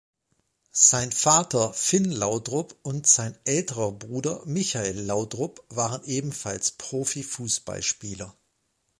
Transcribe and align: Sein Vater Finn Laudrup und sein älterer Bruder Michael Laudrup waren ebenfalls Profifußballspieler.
Sein 0.73 1.11
Vater 1.11 1.73
Finn 1.73 2.05
Laudrup 2.11 2.75
und 2.81 3.05
sein 3.05 3.37
älterer 3.45 3.91
Bruder 3.91 4.41
Michael 4.47 4.97
Laudrup 4.99 5.63
waren 5.69 6.03
ebenfalls 6.05 6.71
Profifußballspieler. 6.71 8.35